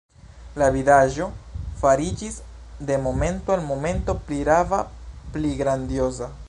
La 0.59 0.69
vidaĵo 0.75 1.27
fariĝis 1.81 2.39
de 2.89 2.97
momento 3.05 3.57
al 3.59 3.63
momento 3.69 4.19
pli 4.31 4.43
rava, 4.53 4.85
pli 5.37 5.57
grandioza. 5.63 6.37